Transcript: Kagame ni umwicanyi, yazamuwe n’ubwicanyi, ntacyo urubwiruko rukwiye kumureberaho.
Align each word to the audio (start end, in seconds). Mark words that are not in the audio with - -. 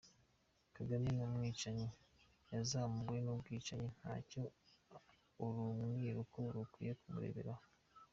Kagame 0.75 1.07
ni 1.13 1.21
umwicanyi, 1.27 1.87
yazamuwe 2.51 3.17
n’ubwicanyi, 3.21 3.89
ntacyo 3.99 4.43
urubwiruko 5.43 6.39
rukwiye 6.55 6.93
kumureberaho. 6.99 7.63